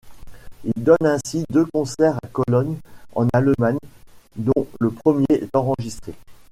[0.63, 2.75] Ils donnent ainsi deux concerts à Cologne
[3.13, 3.77] en Allemagne
[4.35, 6.13] dont le premier est enregistré.